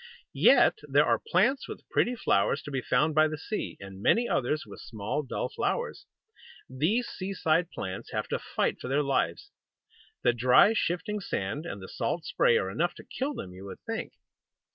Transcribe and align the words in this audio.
Yet 0.33 0.79
there 0.89 1.05
are 1.05 1.19
plants 1.19 1.67
with 1.67 1.87
pretty 1.91 2.15
flowers 2.15 2.63
to 2.63 2.71
be 2.71 2.81
found 2.81 3.13
by 3.13 3.27
the 3.27 3.37
sea, 3.37 3.77
and 3.79 4.01
many 4.01 4.27
others 4.27 4.65
with 4.65 4.79
small, 4.81 5.21
dull 5.21 5.47
flowers. 5.47 6.07
These 6.67 7.07
seaside 7.07 7.69
plants 7.69 8.09
have 8.11 8.27
to 8.29 8.39
fight 8.39 8.81
for 8.81 8.87
their 8.87 9.03
lives. 9.03 9.51
The 10.23 10.33
dry, 10.33 10.73
shifting 10.73 11.19
sand, 11.19 11.67
and 11.67 11.83
the 11.83 11.87
salt 11.87 12.25
spray, 12.25 12.57
are 12.57 12.71
enough 12.71 12.95
to 12.95 13.03
kill 13.03 13.35
them, 13.35 13.53
you 13.53 13.63
would 13.65 13.81
think. 13.81 14.13